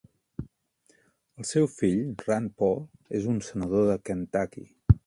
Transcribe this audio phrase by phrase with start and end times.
[1.41, 2.01] El seu fill,
[2.31, 2.83] Rand Paul,
[3.21, 4.71] és un Senador de Kentucky.